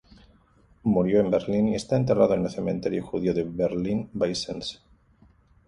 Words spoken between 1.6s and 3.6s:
y está enterrado en el cementerio judío de